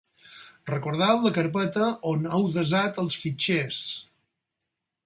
Recordeu 0.69 1.21
la 1.25 1.33
carpeta 1.35 1.91
on 2.13 2.27
heu 2.33 2.49
desat 2.57 2.99
els 3.05 3.21
fitxers. 3.27 3.85